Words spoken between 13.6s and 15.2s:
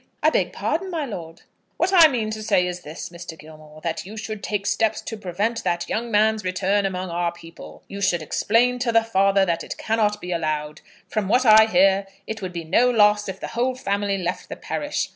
family left the parish.